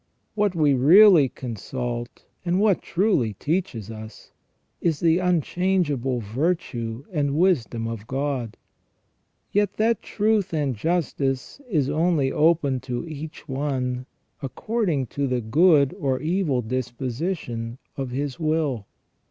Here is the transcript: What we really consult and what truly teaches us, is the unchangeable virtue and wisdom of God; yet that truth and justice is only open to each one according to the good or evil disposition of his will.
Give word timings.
What 0.33 0.55
we 0.55 0.73
really 0.73 1.29
consult 1.29 2.25
and 2.43 2.59
what 2.59 2.81
truly 2.81 3.33
teaches 3.35 3.91
us, 3.91 4.31
is 4.81 4.99
the 4.99 5.19
unchangeable 5.19 6.21
virtue 6.21 7.05
and 7.11 7.35
wisdom 7.37 7.87
of 7.87 8.07
God; 8.07 8.57
yet 9.51 9.73
that 9.73 10.01
truth 10.01 10.55
and 10.55 10.75
justice 10.75 11.61
is 11.69 11.87
only 11.87 12.31
open 12.31 12.79
to 12.79 13.07
each 13.07 13.47
one 13.47 14.07
according 14.41 15.05
to 15.13 15.27
the 15.27 15.39
good 15.39 15.93
or 15.99 16.19
evil 16.19 16.63
disposition 16.63 17.77
of 17.95 18.09
his 18.09 18.39
will. 18.39 18.87